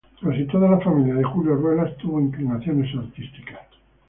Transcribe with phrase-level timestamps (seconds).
[0.19, 3.59] Casi toda la familia de Julio Ruelas tuvo inclinaciones artísticas.